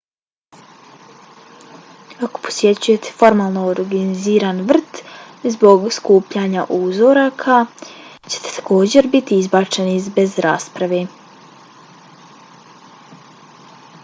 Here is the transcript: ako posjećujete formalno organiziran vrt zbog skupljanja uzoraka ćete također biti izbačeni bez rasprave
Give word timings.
ako 2.27 2.39
posjećujete 2.45 3.11
formalno 3.19 3.65
organiziran 3.73 4.61
vrt 4.71 5.03
zbog 5.55 5.85
skupljanja 5.97 6.65
uzoraka 6.77 7.57
ćete 8.29 8.53
također 8.59 9.09
biti 9.17 9.39
izbačeni 9.43 9.95
bez 10.17 10.37
rasprave 10.47 11.03